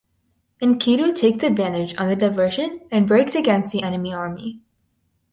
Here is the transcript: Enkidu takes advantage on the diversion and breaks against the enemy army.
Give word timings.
Enkidu 0.59 1.13
takes 1.15 1.43
advantage 1.43 1.93
on 1.99 2.07
the 2.07 2.15
diversion 2.15 2.81
and 2.89 3.07
breaks 3.07 3.35
against 3.35 3.71
the 3.71 3.83
enemy 3.83 4.11
army. 4.11 4.59